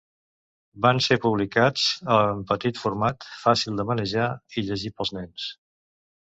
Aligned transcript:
Van 0.85 1.01
ser 1.07 1.17
publicats 1.25 1.83
en 2.15 2.41
petit 2.53 2.79
format, 2.85 3.27
fàcil 3.43 3.77
de 3.83 3.87
manejar 3.91 4.31
i 4.57 4.65
llegir 4.71 4.93
pels 4.97 5.15
nens. 5.19 5.47